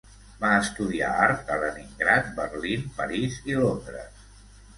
[0.43, 4.27] Va estudiar art a Leningrad, Berlín, París i Londres.